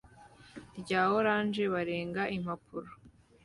[0.79, 2.89] rya orange barenga impapuro